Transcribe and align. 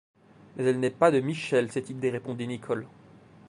Mais 0.55 0.63
elle 0.63 0.79
n’est 0.79 0.89
pas 0.89 1.11
de 1.11 1.19
Michel, 1.19 1.71
cette 1.71 1.91
idée, 1.91 2.09
répondit 2.09 2.47
Nicholl. 2.47 2.87